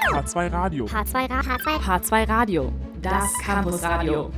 [0.00, 0.84] H2 Radio.
[0.86, 4.30] H2, Ra H2, H2 Radio, das Campus Radio.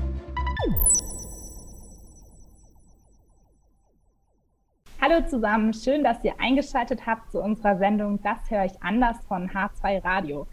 [5.02, 9.50] Hallo zusammen, schön, dass ihr eingeschaltet habt zu unserer Sendung Das höre ich anders von
[9.50, 10.46] H2 Radio.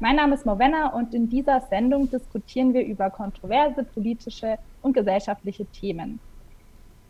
[0.00, 5.66] Mein Name ist Morvenna und in dieser Sendung diskutieren wir über kontroverse politische und gesellschaftliche
[5.66, 6.20] Themen.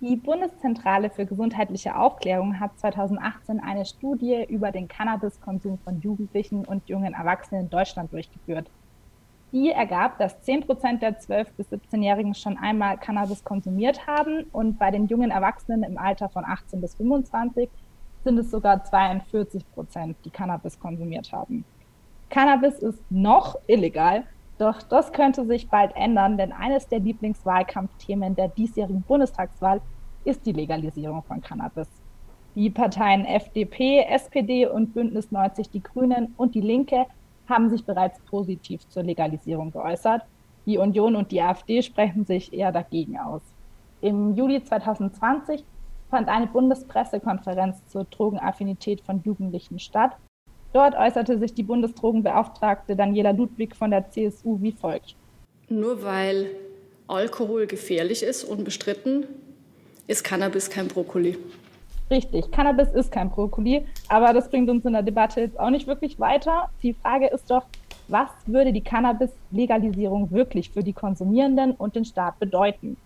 [0.07, 6.87] Die Bundeszentrale für gesundheitliche Aufklärung hat 2018 eine Studie über den Cannabiskonsum von Jugendlichen und
[6.91, 8.69] jungen Erwachsenen in Deutschland durchgeführt.
[9.53, 14.79] Die ergab, dass 10 Prozent der 12- bis 17-Jährigen schon einmal Cannabis konsumiert haben und
[14.79, 17.71] bei den jungen Erwachsenen im Alter von 18 bis 25
[18.25, 21.65] sind es sogar 42 Prozent, die Cannabis konsumiert haben.
[22.29, 24.25] Cannabis ist noch illegal,
[24.59, 29.81] doch das könnte sich bald ändern, denn eines der Lieblingswahlkampfthemen der diesjährigen Bundestagswahl
[30.25, 31.89] ist die Legalisierung von Cannabis.
[32.55, 37.07] Die Parteien FDP, SPD und Bündnis 90 Die Grünen und die Linke
[37.49, 40.23] haben sich bereits positiv zur Legalisierung geäußert.
[40.67, 43.43] Die Union und die AfD sprechen sich eher dagegen aus.
[44.01, 45.65] Im Juli 2020
[46.11, 50.13] fand eine Bundespressekonferenz zur Drogenaffinität von Jugendlichen statt.
[50.73, 55.17] Dort äußerte sich die Bundesdrogenbeauftragte Daniela Ludwig von der CSU wie folgt.
[55.69, 56.51] Nur weil
[57.07, 59.27] Alkohol gefährlich ist, unbestritten,
[60.07, 61.39] ist Cannabis kein Brokkoli.
[62.11, 65.87] Richtig, Cannabis ist kein Brokkoli, aber das bringt uns in der Debatte jetzt auch nicht
[65.87, 66.71] wirklich weiter.
[66.83, 67.65] Die Frage ist doch,
[68.09, 72.99] was würde die Cannabis-Legalisierung wirklich für die Konsumierenden und den Staat bedeuten?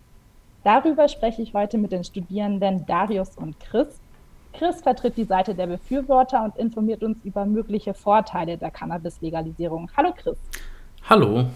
[0.64, 4.00] Darüber spreche ich heute mit den Studierenden Darius und Chris.
[4.52, 9.88] Chris vertritt die Seite der Befürworter und informiert uns über mögliche Vorteile der Cannabis-Legalisierung.
[9.96, 10.36] Hallo Chris.
[11.08, 11.46] Hallo.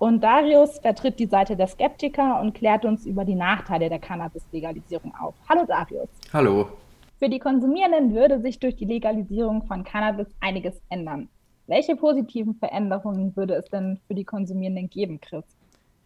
[0.00, 5.14] Und Darius vertritt die Seite der Skeptiker und klärt uns über die Nachteile der Cannabis-Legalisierung
[5.14, 5.34] auf.
[5.46, 6.08] Hallo Darius.
[6.32, 6.68] Hallo.
[7.18, 11.28] Für die Konsumierenden würde sich durch die Legalisierung von Cannabis einiges ändern.
[11.66, 15.44] Welche positiven Veränderungen würde es denn für die Konsumierenden geben, Chris?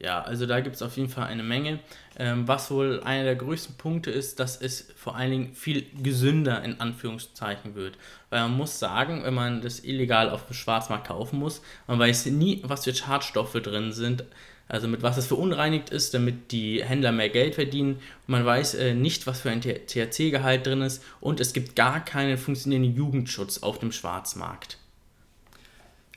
[0.01, 1.79] Ja, also da gibt es auf jeden Fall eine Menge.
[2.19, 6.63] Ähm, was wohl einer der größten Punkte ist, dass es vor allen Dingen viel gesünder
[6.63, 7.97] in Anführungszeichen wird.
[8.31, 12.27] Weil man muss sagen, wenn man das illegal auf dem Schwarzmarkt kaufen muss, man weiß
[12.27, 14.25] nie, was für Schadstoffe drin sind,
[14.69, 18.01] also mit was es verunreinigt ist, damit die Händler mehr Geld verdienen.
[18.27, 22.39] Man weiß äh, nicht, was für ein THC-Gehalt drin ist und es gibt gar keinen
[22.39, 24.79] funktionierenden Jugendschutz auf dem Schwarzmarkt.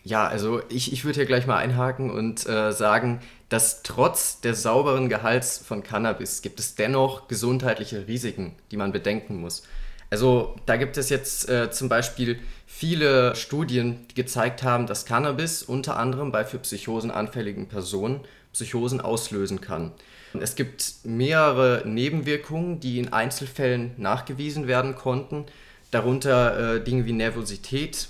[0.07, 3.19] Ja, also ich, ich würde hier gleich mal einhaken und äh, sagen,
[3.49, 9.39] dass trotz des sauberen Gehalts von Cannabis gibt es dennoch gesundheitliche Risiken, die man bedenken
[9.39, 9.63] muss.
[10.09, 15.63] Also da gibt es jetzt äh, zum Beispiel viele Studien, die gezeigt haben, dass Cannabis
[15.63, 18.21] unter anderem bei für Psychosen anfälligen Personen
[18.53, 19.91] Psychosen auslösen kann.
[20.39, 25.45] Es gibt mehrere Nebenwirkungen, die in Einzelfällen nachgewiesen werden konnten,
[25.91, 28.09] darunter äh, Dinge wie Nervosität,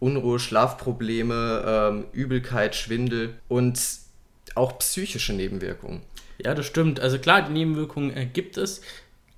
[0.00, 3.78] Unruhe, Schlafprobleme, ähm, Übelkeit, Schwindel und
[4.54, 6.02] auch psychische Nebenwirkungen.
[6.38, 7.00] Ja, das stimmt.
[7.00, 8.82] Also klar, die Nebenwirkungen äh, gibt es.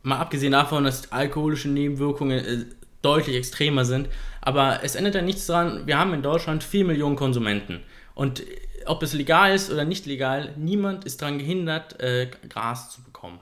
[0.03, 2.65] Mal abgesehen davon, dass alkoholische Nebenwirkungen äh,
[3.03, 4.09] deutlich extremer sind.
[4.41, 7.81] Aber es ändert ja nichts daran, wir haben in Deutschland 4 Millionen Konsumenten.
[8.15, 8.45] Und äh,
[8.87, 13.41] ob es legal ist oder nicht legal, niemand ist daran gehindert, äh, Gras zu bekommen.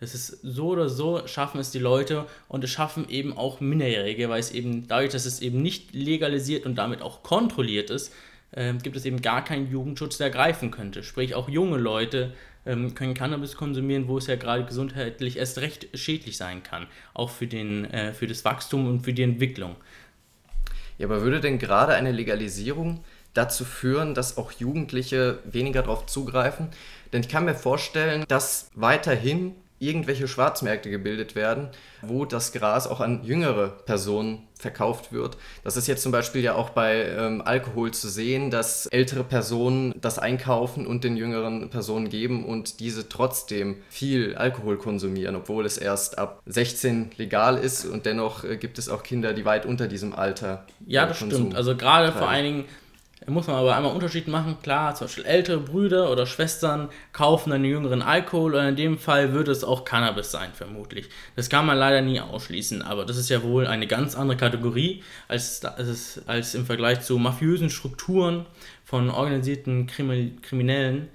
[0.00, 4.28] Das ist so oder so, schaffen es die Leute und es schaffen eben auch Minderjährige,
[4.28, 8.12] weil es eben dadurch, dass es eben nicht legalisiert und damit auch kontrolliert ist,
[8.52, 11.02] äh, gibt es eben gar keinen Jugendschutz, der greifen könnte.
[11.02, 12.32] Sprich, auch junge Leute
[12.66, 17.30] ähm, können Cannabis konsumieren, wo es ja gerade gesundheitlich erst recht schädlich sein kann, auch
[17.30, 19.76] für, den, äh, für das Wachstum und für die Entwicklung.
[20.98, 23.04] Ja, aber würde denn gerade eine Legalisierung
[23.34, 26.68] dazu führen, dass auch Jugendliche weniger darauf zugreifen?
[27.12, 31.68] Denn ich kann mir vorstellen, dass weiterhin irgendwelche Schwarzmärkte gebildet werden,
[32.02, 35.36] wo das Gras auch an jüngere Personen verkauft wird.
[35.64, 39.92] Das ist jetzt zum Beispiel ja auch bei ähm, Alkohol zu sehen, dass ältere Personen
[40.00, 45.78] das einkaufen und den jüngeren Personen geben und diese trotzdem viel Alkohol konsumieren, obwohl es
[45.78, 49.88] erst ab 16 legal ist und dennoch äh, gibt es auch Kinder, die weit unter
[49.88, 50.64] diesem Alter.
[50.86, 51.56] Ja, das Konsum stimmt.
[51.56, 52.64] Also gerade vor allen Dingen
[53.28, 54.56] muss man aber einmal Unterschied machen.
[54.62, 59.32] Klar, zum Beispiel ältere Brüder oder Schwestern kaufen einen jüngeren Alkohol und in dem Fall
[59.32, 61.08] würde es auch Cannabis sein, vermutlich.
[61.36, 65.02] Das kann man leider nie ausschließen, aber das ist ja wohl eine ganz andere Kategorie
[65.28, 68.46] als, als, als im Vergleich zu mafiösen Strukturen
[68.84, 71.08] von organisierten Kriminellen,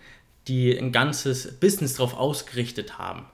[0.47, 3.25] die ein ganzes Business darauf ausgerichtet haben.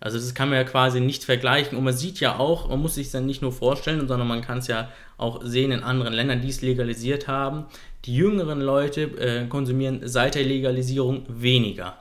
[0.00, 1.76] Also das kann man ja quasi nicht vergleichen.
[1.76, 4.58] Und man sieht ja auch, man muss sich dann nicht nur vorstellen, sondern man kann
[4.58, 4.88] es ja
[5.18, 7.66] auch sehen in anderen Ländern, die es legalisiert haben.
[8.06, 11.98] Die jüngeren Leute äh, konsumieren seit der Legalisierung weniger.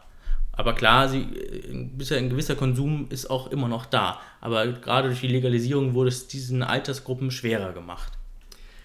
[0.53, 4.21] Aber klar, sie, äh, ein gewisser Konsum ist auch immer noch da.
[4.39, 8.13] Aber gerade durch die Legalisierung wurde es diesen Altersgruppen schwerer gemacht.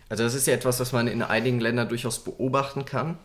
[0.09, 3.19] Also das ist ja etwas, was man in einigen Ländern durchaus beobachten kann.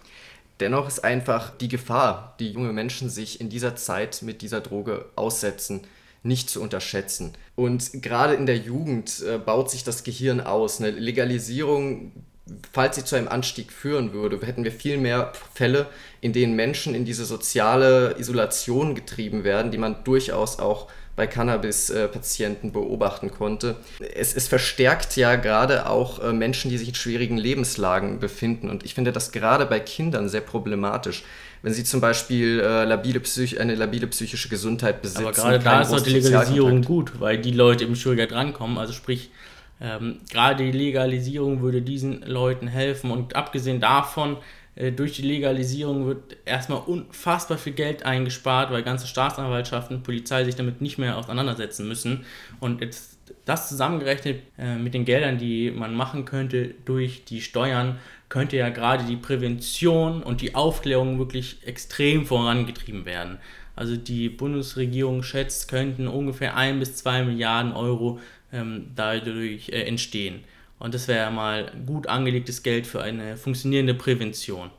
[0.60, 5.06] Dennoch ist einfach die Gefahr, die junge Menschen sich in dieser Zeit mit dieser Droge
[5.16, 5.82] aussetzen,
[6.22, 7.34] nicht zu unterschätzen.
[7.56, 10.82] Und gerade in der Jugend äh, baut sich das Gehirn aus.
[10.82, 12.12] Eine Legalisierung,
[12.74, 15.88] falls sie zu einem Anstieg führen würde, hätten wir viel mehr Fälle,
[16.20, 20.90] in denen Menschen in diese soziale Isolation getrieben werden, die man durchaus auch
[21.20, 23.76] bei Cannabis-Patienten beobachten konnte.
[24.16, 28.70] Es, es, verstärkt ja gerade auch äh, Menschen, die sich in schwierigen Lebenslagen befinden.
[28.70, 31.26] Und ich finde das gerade bei Kindern sehr problematisch.
[31.62, 33.22] Wenn sie zum Beispiel äh, labile
[33.60, 35.24] eine labile psychische Gesundheit besitzen.
[35.24, 38.78] Aber gerade da ist auch die Legalisierung gut, weil die Leute eben schwieriger drankommen.
[38.78, 39.30] Also sprich,
[39.82, 43.12] ähm, gerade die Legalisierung würde diesen Leuten helfen.
[43.12, 44.38] Und abgesehen davon,
[44.92, 50.80] durch die Legalisierung wird erstmal unfassbar viel Geld eingespart, weil ganze Staatsanwaltschaften, Polizei sich damit
[50.80, 52.26] nicht mehr auseinandersetzen müssen.
[52.62, 58.00] Und jetzt das zusammengerechnet äh, mit den Geldern, die man machen könnte durch die Steuern,
[58.30, 63.40] könnte ja gerade die Prävention und die Aufklärung wirklich extrem vorangetrieben werden.
[63.76, 68.20] Also die Bundesregierung schätzt, könnten ungefähr 1 bis 2 Milliarden Euro
[68.52, 70.44] ähm, dadurch äh, entstehen.
[70.80, 74.72] Und das wäre mal gut angelegtes Geld für eine funktionierende Prävention.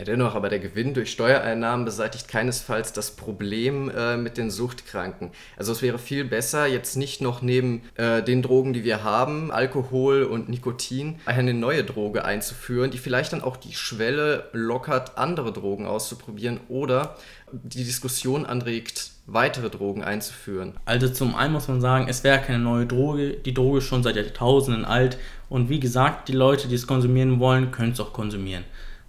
[0.00, 5.30] Ja, dennoch, aber der Gewinn durch Steuereinnahmen beseitigt keinesfalls das Problem äh, mit den Suchtkranken.
[5.58, 9.50] Also es wäre viel besser, jetzt nicht noch neben äh, den Drogen, die wir haben,
[9.50, 15.52] Alkohol und Nikotin, eine neue Droge einzuführen, die vielleicht dann auch die Schwelle lockert, andere
[15.52, 17.18] Drogen auszuprobieren oder
[17.52, 20.74] die Diskussion anregt, weitere Drogen einzuführen.
[20.84, 23.34] Also zum einen muss man sagen, es wäre keine neue Droge.
[23.34, 25.18] Die Droge ist schon seit Jahrtausenden alt.
[25.48, 28.64] Und wie gesagt, die Leute, die es konsumieren wollen, können es auch konsumieren.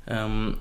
[0.07, 0.57] Ähm,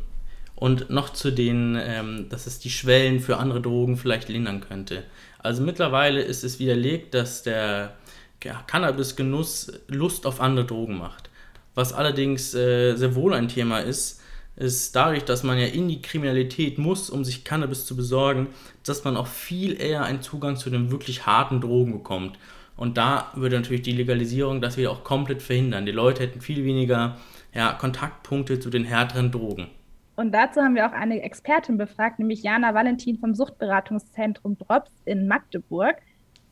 [0.55, 5.05] und noch zu den, ähm, dass es die Schwellen für andere Drogen vielleicht lindern könnte.
[5.39, 7.95] Also mittlerweile ist es widerlegt, dass der
[8.41, 11.31] Cannabisgenuss Lust auf andere Drogen macht.
[11.75, 14.20] Was allerdings äh, sehr wohl ein Thema ist,
[14.61, 18.49] ist dadurch, dass man ja in die Kriminalität muss, um sich Cannabis zu besorgen,
[18.85, 22.39] dass man auch viel eher einen Zugang zu den wirklich harten Drogen bekommt.
[22.77, 25.87] Und da würde natürlich die Legalisierung das wieder auch komplett verhindern.
[25.87, 27.17] Die Leute hätten viel weniger
[27.55, 29.69] ja, Kontaktpunkte zu den härteren Drogen.
[30.17, 35.27] Und dazu haben wir auch eine Expertin befragt, nämlich Jana Valentin vom Suchtberatungszentrum Drops in
[35.27, 35.97] Magdeburg.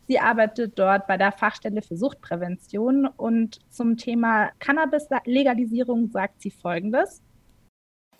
[0.07, 7.21] Sie arbeitet dort bei der Fachstelle für Suchtprävention und zum Thema Cannabis-Legalisierung sagt sie Folgendes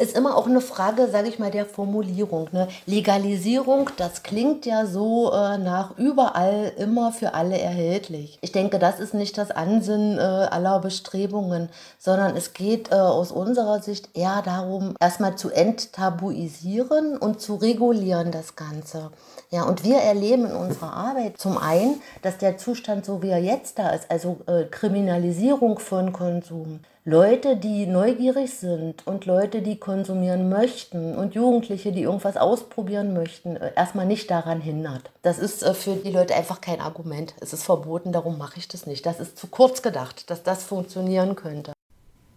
[0.00, 2.48] ist immer auch eine Frage, sage ich mal, der Formulierung.
[2.52, 2.68] Ne?
[2.86, 8.38] Legalisierung, das klingt ja so äh, nach überall immer für alle erhältlich.
[8.40, 11.68] Ich denke, das ist nicht das Ansinnen äh, aller Bestrebungen,
[11.98, 18.30] sondern es geht äh, aus unserer Sicht eher darum, erstmal zu enttabuisieren und zu regulieren
[18.30, 19.10] das Ganze.
[19.50, 23.42] Ja, und wir erleben in unserer Arbeit zum einen, dass der Zustand, so wie er
[23.42, 26.80] jetzt da ist, also äh, Kriminalisierung von Konsum,
[27.10, 33.56] Leute, die neugierig sind und Leute, die konsumieren möchten und Jugendliche, die irgendwas ausprobieren möchten,
[33.56, 35.10] äh, erstmal nicht daran hindert.
[35.22, 37.34] Das ist äh, für die Leute einfach kein Argument.
[37.40, 39.06] Es ist verboten, darum mache ich das nicht.
[39.06, 41.72] Das ist zu kurz gedacht, dass das funktionieren könnte.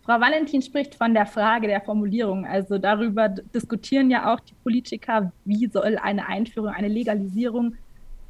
[0.06, 2.46] Frau Valentin spricht von der Frage der Formulierung.
[2.46, 7.76] Also darüber diskutieren ja auch die Politiker, wie soll eine Einführung, eine Legalisierung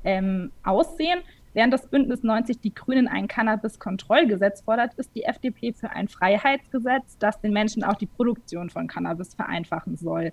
[0.04, 1.20] ähm, aussehen.
[1.54, 7.18] Während das Bündnis 90 die Grünen ein Cannabis-Kontrollgesetz fordert, ist die FDP für ein Freiheitsgesetz,
[7.20, 10.32] das den Menschen auch die Produktion von Cannabis vereinfachen soll.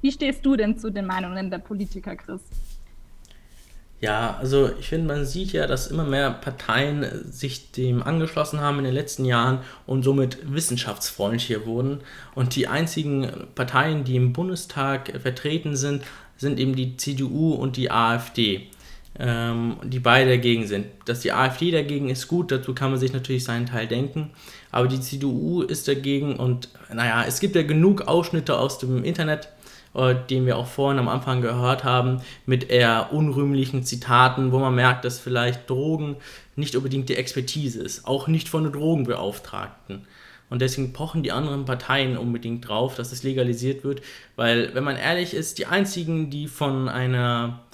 [0.00, 2.42] Wie stehst du denn zu den Meinungen der Politiker, Chris?
[4.00, 8.78] Ja, also ich finde, man sieht ja, dass immer mehr Parteien sich dem angeschlossen haben
[8.78, 12.00] in den letzten Jahren und somit wissenschaftsfreundlicher wurden.
[12.34, 16.04] Und die einzigen Parteien, die im Bundestag vertreten sind,
[16.36, 18.68] sind eben die CDU und die AfD
[19.18, 20.86] ähm, die beide dagegen sind.
[21.06, 24.30] Dass die AfD dagegen ist gut, dazu kann man sich natürlich seinen Teil denken,
[24.70, 29.48] aber die CDU ist dagegen und naja, es gibt ja genug Ausschnitte aus dem Internet,
[29.94, 34.74] äh, den wir auch vorhin am Anfang gehört haben, mit eher unrühmlichen Zitaten, wo man
[34.74, 36.16] merkt, dass vielleicht Drogen
[36.54, 40.06] nicht unbedingt die Expertise ist, auch nicht von den Drogenbeauftragten.
[40.48, 44.02] Und deswegen pochen die anderen Parteien unbedingt drauf, dass es legalisiert wird,
[44.36, 47.65] weil, wenn man ehrlich ist, die einzigen, die von einer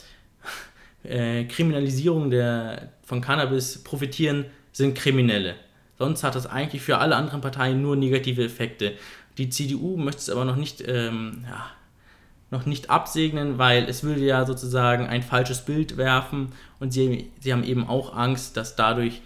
[1.04, 5.54] äh, Kriminalisierung der, von Cannabis profitieren, sind Kriminelle.
[5.98, 8.94] Sonst hat das eigentlich für alle anderen Parteien nur negative Effekte.
[9.38, 11.66] Die CDU möchte es aber noch nicht, ähm, ja,
[12.50, 17.52] noch nicht absegnen, weil es würde ja sozusagen ein falsches Bild werfen und sie, sie
[17.52, 19.22] haben eben auch Angst, dass dadurch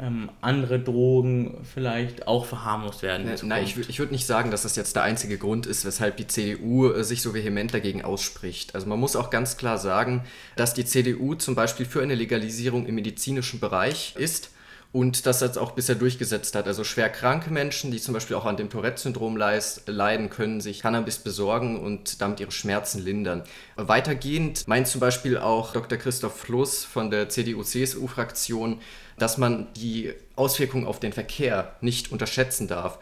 [0.00, 3.26] ähm, andere Drogen vielleicht auch verharmlost werden.
[3.26, 6.16] Ne, nein, ich, ich würde nicht sagen, dass das jetzt der einzige Grund ist, weshalb
[6.16, 8.74] die CDU äh, sich so vehement dagegen ausspricht.
[8.74, 10.24] Also man muss auch ganz klar sagen,
[10.56, 14.50] dass die CDU zum Beispiel für eine Legalisierung im medizinischen Bereich ist
[14.92, 16.66] und das jetzt auch bisher durchgesetzt hat.
[16.66, 21.18] Also schwer kranke Menschen, die zum Beispiel auch an dem Tourette-Syndrom leiden, können sich Cannabis
[21.18, 23.44] besorgen und damit ihre Schmerzen lindern.
[23.76, 25.96] Weitergehend meint zum Beispiel auch Dr.
[25.96, 28.80] Christoph Fluss von der CDU-CSU-Fraktion,
[29.16, 32.98] dass man die Auswirkungen auf den Verkehr nicht unterschätzen darf.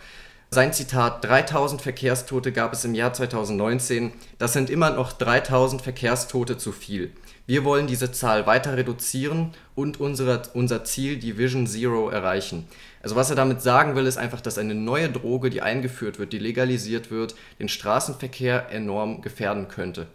[0.51, 6.57] Sein Zitat, 3000 Verkehrstote gab es im Jahr 2019, das sind immer noch 3000 Verkehrstote
[6.57, 7.13] zu viel.
[7.49, 12.67] Wir wollen diese Zahl weiter reduzieren und unsere, unser Ziel, die Vision Zero, erreichen.
[13.03, 16.35] Also was er damit sagen will, ist einfach, dass eine neue Droge, die eingeführt wird,
[16.35, 20.09] die legalisiert wird, den Straßenverkehr enorm gefährden könnte.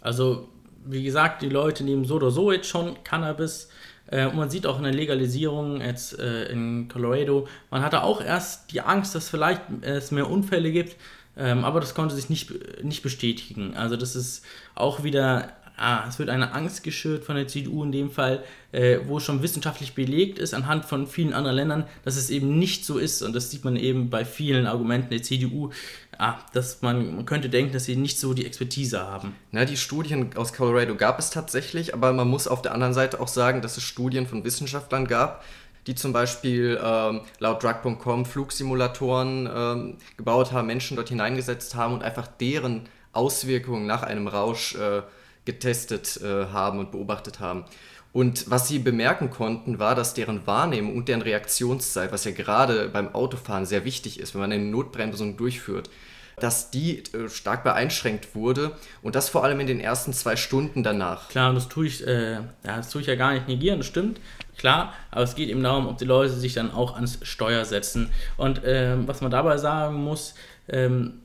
[0.00, 0.48] Also
[0.84, 3.68] wie gesagt, die Leute nehmen so oder so jetzt schon Cannabis.
[4.08, 8.20] Äh, und man sieht auch in der Legalisierung jetzt äh, in Colorado, man hatte auch
[8.20, 10.96] erst die Angst, dass vielleicht es mehr Unfälle gibt,
[11.36, 13.76] ähm, aber das konnte sich nicht, nicht bestätigen.
[13.76, 14.44] Also das ist
[14.74, 18.98] auch wieder ah, es wird eine Angst geschürt von der CDU in dem Fall, äh,
[19.06, 22.98] wo schon wissenschaftlich belegt ist anhand von vielen anderen Ländern, dass es eben nicht so
[22.98, 23.22] ist.
[23.22, 25.70] Und das sieht man eben bei vielen Argumenten der CDU,
[26.18, 29.34] ah, dass man, man könnte denken, dass sie nicht so die Expertise haben.
[29.52, 33.18] Na, die Studien aus Colorado gab es tatsächlich, aber man muss auf der anderen Seite
[33.18, 35.42] auch sagen, dass es Studien von Wissenschaftlern gab,
[35.86, 42.02] die zum Beispiel ähm, laut Drug.com Flugsimulatoren ähm, gebaut haben, Menschen dort hineingesetzt haben und
[42.02, 42.82] einfach deren
[43.12, 45.02] Auswirkungen nach einem Rausch äh,
[45.50, 47.64] getestet äh, haben und beobachtet haben.
[48.12, 52.88] Und was sie bemerken konnten, war, dass deren Wahrnehmung und deren Reaktionszeit, was ja gerade
[52.88, 55.90] beim Autofahren sehr wichtig ist, wenn man eine Notbremsung durchführt,
[56.36, 60.82] dass die äh, stark beeinschränkt wurde und das vor allem in den ersten zwei Stunden
[60.82, 61.28] danach.
[61.28, 64.20] Klar, das tue ich, äh, ja, das tue ich ja gar nicht negieren, das stimmt,
[64.56, 68.10] klar, aber es geht eben darum, ob die Leute sich dann auch ans Steuer setzen.
[68.36, 70.34] Und ähm, was man dabei sagen muss,
[70.68, 71.20] ähm,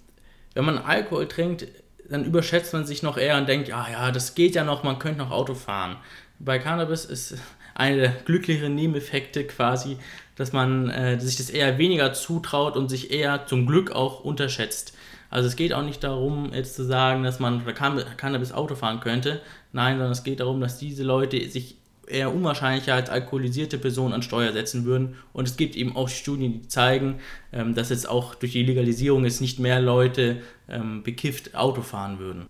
[0.54, 1.68] wenn man Alkohol trinkt,
[2.10, 5.00] dann überschätzt man sich noch eher und denkt, ja, ja, das geht ja noch, man
[5.00, 5.98] könnte noch Auto fahren.
[6.40, 7.36] Bei Cannabis ist
[7.74, 9.98] eine der glücklicheren Nebeneffekte quasi,
[10.36, 14.94] dass man äh, sich das eher weniger zutraut und sich eher zum Glück auch unterschätzt.
[15.30, 19.42] Also es geht auch nicht darum, jetzt zu sagen, dass man Cannabis Auto fahren könnte.
[19.74, 24.22] Nein, sondern es geht darum, dass diese Leute sich eher unwahrscheinlicher als alkoholisierte Personen an
[24.22, 25.16] Steuer setzen würden.
[25.34, 27.20] Und es gibt eben auch Studien, die zeigen,
[27.52, 32.20] ähm, dass jetzt auch durch die Legalisierung jetzt nicht mehr Leute ähm, bekifft Auto fahren
[32.20, 32.46] würden.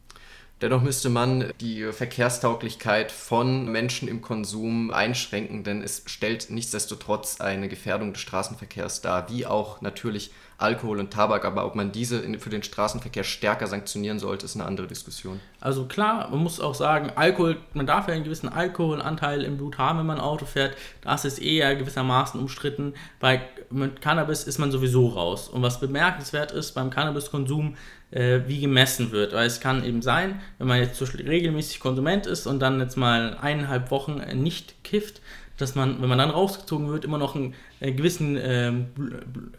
[0.62, 7.68] Dennoch müsste man die Verkehrstauglichkeit von Menschen im Konsum einschränken, denn es stellt nichtsdestotrotz eine
[7.68, 12.50] Gefährdung des Straßenverkehrs dar, wie auch natürlich Alkohol und Tabak, aber ob man diese für
[12.50, 15.42] den Straßenverkehr stärker sanktionieren sollte, ist eine andere Diskussion.
[15.60, 19.78] Also klar, man muss auch sagen, Alkohol, man darf ja einen gewissen Alkoholanteil im Blut
[19.78, 20.78] haben, wenn man Auto fährt.
[21.02, 22.94] Das ist eher gewissermaßen umstritten.
[23.20, 25.50] Bei mit Cannabis ist man sowieso raus.
[25.50, 27.76] Und was bemerkenswert ist beim Cannabiskonsum,
[28.16, 29.34] äh, wie gemessen wird.
[29.34, 33.38] Weil es kann eben sein, wenn man jetzt regelmäßig Konsument ist und dann jetzt mal
[33.40, 35.22] eineinhalb Wochen nicht kifft,
[35.58, 38.74] dass man, wenn man dann rausgezogen wird, immer noch einen äh, gewissen äh,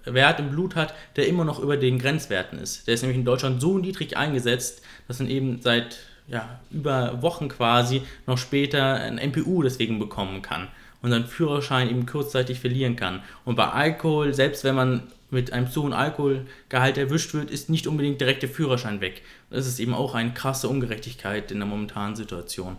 [0.05, 2.87] Wert im Blut hat, der immer noch über den Grenzwerten ist.
[2.87, 5.99] Der ist nämlich in Deutschland so niedrig eingesetzt, dass man eben seit
[6.29, 10.69] ja, über Wochen quasi noch später ein MPU deswegen bekommen kann
[11.03, 13.23] und seinen Führerschein eben kurzzeitig verlieren kann.
[13.45, 17.87] Und bei Alkohol, selbst wenn man mit einem zu hohen Alkoholgehalt erwischt wird, ist nicht
[17.87, 19.23] unbedingt direkt der Führerschein weg.
[19.51, 22.77] Das ist eben auch eine krasse Ungerechtigkeit in der momentanen Situation.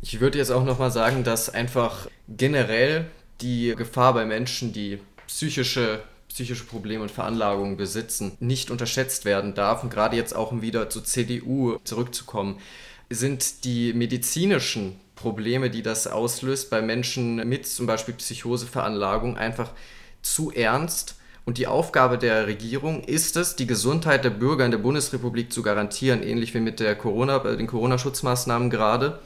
[0.00, 3.06] Ich würde jetzt auch nochmal sagen, dass einfach generell
[3.40, 9.82] die Gefahr bei Menschen, die psychische, psychische Probleme und Veranlagungen besitzen, nicht unterschätzt werden darf.
[9.82, 12.58] Und gerade jetzt auch, um wieder zur CDU zurückzukommen,
[13.10, 19.70] sind die medizinischen Probleme, die das auslöst bei Menschen mit zum Beispiel Psychoseveranlagung, einfach
[20.22, 21.16] zu ernst.
[21.44, 25.62] Und die Aufgabe der Regierung ist es, die Gesundheit der Bürger in der Bundesrepublik zu
[25.62, 29.18] garantieren, ähnlich wie mit der Corona, den Corona-Schutzmaßnahmen gerade.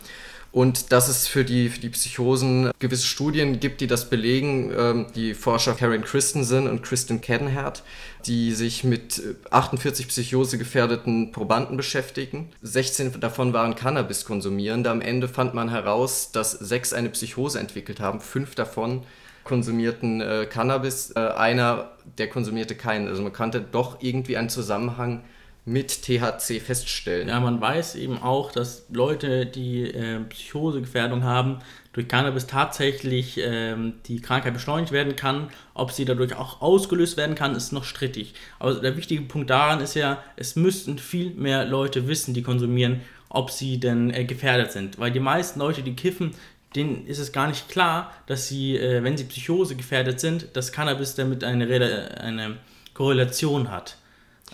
[0.57, 4.73] Und dass es für die, für die Psychosen gewisse Studien gibt, die das belegen.
[4.75, 7.83] Ähm, die Forscher Karen Christensen und Kristen Cadenherd,
[8.25, 12.49] die sich mit 48 psychosegefährdeten Probanden beschäftigen.
[12.62, 14.88] 16 davon waren Cannabis-Konsumierende.
[14.88, 18.21] Am Ende fand man heraus, dass sechs eine Psychose entwickelt haben.
[18.21, 19.03] Fünf davon
[19.47, 23.09] konsumierten äh, Cannabis, äh, einer, der konsumierte keinen.
[23.09, 25.23] Also man kannte doch irgendwie einen Zusammenhang
[25.65, 27.29] mit THC feststellen.
[27.29, 31.59] Ja, man weiß eben auch, dass Leute, die äh, Psychosegefährdung haben,
[31.93, 35.49] durch Cannabis tatsächlich ähm, die Krankheit beschleunigt werden kann.
[35.75, 38.35] Ob sie dadurch auch ausgelöst werden kann, ist noch strittig.
[38.61, 43.00] Aber der wichtige Punkt daran ist ja, es müssten viel mehr Leute wissen, die konsumieren,
[43.29, 45.00] ob sie denn äh, gefährdet sind.
[45.00, 46.33] Weil die meisten Leute, die kiffen,
[46.76, 50.73] denen ist es gar nicht klar, dass sie, äh, wenn sie Psychose gefährdet sind, dass
[50.73, 52.59] Cannabis damit eine, eine
[52.95, 53.97] Korrelation hat.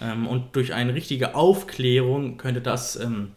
[0.01, 3.33] Ähm, und durch eine richtige Aufklärung könnte das ähm,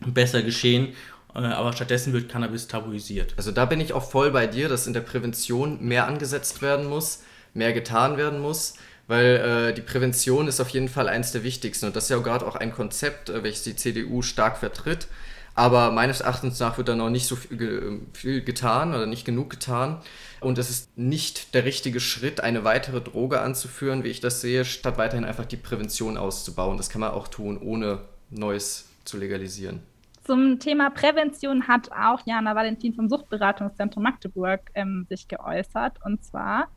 [0.00, 0.94] besser geschehen.
[1.34, 3.34] äh, aber stattdessen wird Cannabis tabuisiert.
[3.36, 6.86] Also da bin ich auch voll bei dir, dass in der Prävention mehr angesetzt werden
[6.86, 7.22] muss,
[7.54, 8.74] mehr getan werden muss,
[9.06, 12.18] weil äh, die Prävention ist auf jeden Fall eines der wichtigsten und das ist ja
[12.18, 15.08] gerade auch ein Konzept, äh, welches die CDU stark vertritt.
[15.58, 19.96] Aber meines Erachtens nach wird da noch nicht so viel, getan oder nicht genug getan.
[20.40, 24.64] Und es ist nicht der richtige Schritt, eine weitere Droge anzuführen, wie ich das sehe,
[24.64, 26.76] statt weiterhin einfach die Prävention auszubauen.
[26.76, 29.80] Das kann man auch tun, ohne Neues zu legalisieren.
[30.22, 35.98] Zum Thema Prävention hat auch Jana Valentin vom Suchtberatungszentrum Magdeburg ähm, sich geäußert.
[36.04, 36.68] Und zwar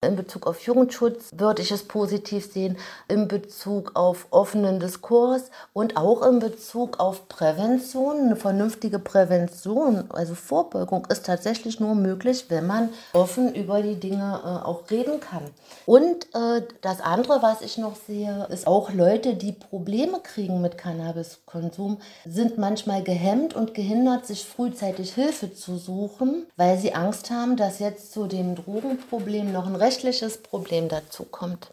[0.00, 2.76] in Bezug auf Jugendschutz würde ich es positiv sehen,
[3.08, 8.26] in Bezug auf offenen Diskurs und auch in Bezug auf Prävention.
[8.26, 14.40] Eine vernünftige Prävention, also Vorbeugung, ist tatsächlich nur möglich, wenn man offen über die Dinge
[14.44, 15.42] äh, auch reden kann.
[15.86, 20.78] Und äh, das andere, was ich noch sehe, ist auch Leute, die Probleme kriegen mit
[20.78, 27.56] Cannabiskonsum, sind manchmal gehemmt und gehindert, sich frühzeitig Hilfe zu suchen, weil sie Angst haben,
[27.56, 31.72] dass jetzt zu dem Drogenproblem noch ein rechtliches Problem dazu kommt.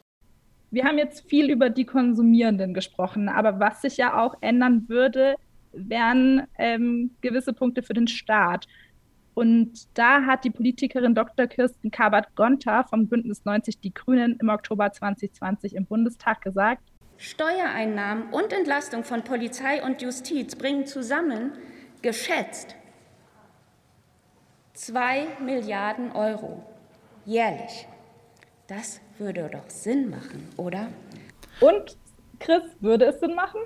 [0.70, 5.36] Wir haben jetzt viel über die Konsumierenden gesprochen, aber was sich ja auch ändern würde,
[5.72, 8.67] wären ähm, gewisse Punkte für den Staat.
[9.34, 11.48] Und da hat die Politikerin Dr.
[11.48, 16.84] Kirsten Kabert-Gonter vom Bündnis 90 Die Grünen im Oktober 2020 im Bundestag gesagt,
[17.17, 21.53] Steuereinnahmen und Entlastung von Polizei und Justiz bringen zusammen
[22.01, 22.75] geschätzt
[24.74, 26.63] 2 Milliarden Euro
[27.25, 27.88] jährlich.
[28.75, 30.87] Das würde doch Sinn machen, oder?
[31.59, 31.95] Und
[32.39, 33.61] Chris, würde es Sinn machen?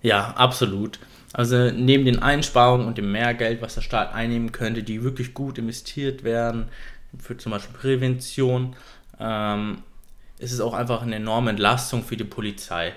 [0.00, 1.00] Ja, absolut.
[1.32, 5.58] Also neben den Einsparungen und dem Mehrgeld, was der Staat einnehmen könnte, die wirklich gut
[5.58, 6.68] investiert werden,
[7.18, 8.76] für zum Beispiel Prävention,
[9.18, 9.78] ähm,
[10.38, 12.92] ist es auch einfach eine enorme Entlastung für die Polizei.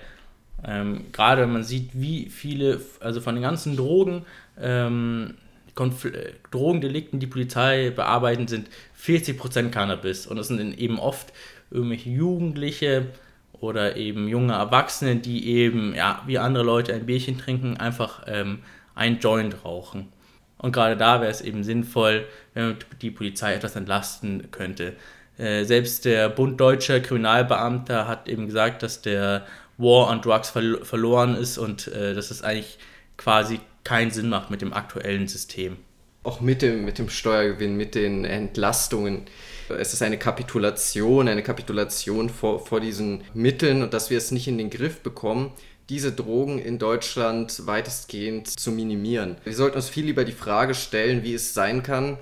[0.63, 4.25] Ähm, gerade wenn man sieht, wie viele, also von den ganzen Drogen,
[4.59, 5.37] ähm,
[5.79, 8.69] Konfl Drogendelikten, die Polizei bearbeiten, sind
[9.01, 10.27] 40% Cannabis.
[10.27, 11.31] Und das sind eben oft
[11.71, 13.05] irgendwelche Jugendliche
[13.53, 18.59] oder eben junge Erwachsene, die eben, ja, wie andere Leute ein Bierchen trinken, einfach ähm,
[18.93, 20.09] ein Joint rauchen.
[20.57, 24.97] Und gerade da wäre es eben sinnvoll, wenn die Polizei etwas entlasten könnte.
[25.37, 29.45] Äh, selbst der Bund Deutscher Kriminalbeamter hat eben gesagt, dass der
[29.77, 32.77] War on Drugs ver verloren ist und äh, dass es eigentlich
[33.15, 35.77] quasi keinen Sinn macht mit dem aktuellen System.
[36.21, 39.23] Auch mit dem, mit dem Steuergewinn, mit den Entlastungen.
[39.67, 44.47] Es ist eine Kapitulation, eine Kapitulation vor, vor diesen Mitteln und dass wir es nicht
[44.47, 45.51] in den Griff bekommen,
[45.89, 49.37] diese Drogen in Deutschland weitestgehend zu minimieren.
[49.43, 52.19] Wir sollten uns viel lieber die Frage stellen, wie es sein kann,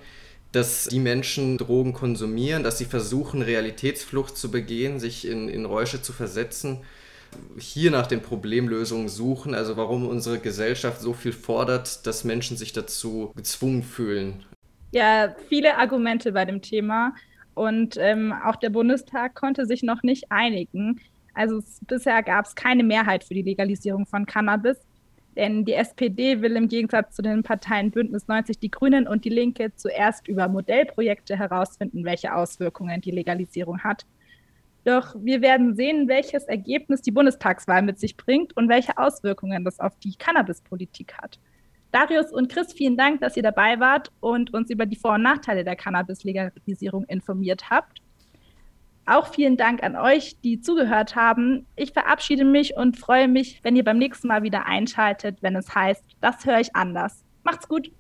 [0.53, 6.01] dass die Menschen Drogen konsumieren, dass sie versuchen, Realitätsflucht zu begehen, sich in, in Räusche
[6.01, 6.79] zu versetzen
[7.57, 12.73] hier nach den Problemlösungen suchen, also warum unsere Gesellschaft so viel fordert, dass Menschen sich
[12.73, 14.43] dazu gezwungen fühlen.
[14.91, 17.13] Ja, viele Argumente bei dem Thema
[17.53, 20.99] und ähm, auch der Bundestag konnte sich noch nicht einigen.
[21.33, 24.77] Also es, bisher gab es keine Mehrheit für die Legalisierung von Cannabis,
[25.35, 29.29] denn die SPD will im Gegensatz zu den Parteien Bündnis 90 Die Grünen und Die
[29.29, 34.05] Linke zuerst über Modellprojekte herausfinden, welche Auswirkungen die Legalisierung hat.
[34.87, 39.81] Doch wir werden sehen, welches Ergebnis die Bundestagswahl mit sich bringt und welche Auswirkungen das
[39.81, 41.41] auf die Cannabispolitik hat.
[41.91, 45.23] Darius und Chris, vielen Dank, dass ihr dabei wart und uns über die Vor- und
[45.23, 47.99] Nachteile der Cannabis-Legalisierung informiert habt.
[49.05, 51.65] Auch vielen Dank an euch, die zugehört haben.
[51.75, 55.75] Ich verabschiede mich und freue mich, wenn ihr beim nächsten Mal wieder einschaltet, wenn es
[55.75, 57.25] heißt, das höre ich anders.
[57.43, 57.91] Macht's gut.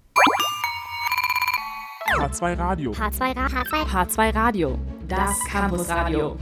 [2.15, 2.91] H2 Radio.
[2.93, 4.79] H2, H2, H2 Radio.
[5.09, 6.37] Das Campus Radio.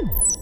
[0.00, 0.37] you